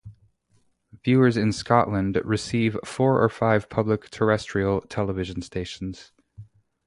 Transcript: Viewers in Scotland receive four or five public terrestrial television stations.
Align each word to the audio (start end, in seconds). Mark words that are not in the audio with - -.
Viewers 1.05 1.37
in 1.37 1.51
Scotland 1.51 2.19
receive 2.25 2.75
four 2.83 3.23
or 3.23 3.29
five 3.29 3.69
public 3.69 4.09
terrestrial 4.09 4.81
television 4.89 5.43
stations. 5.43 6.11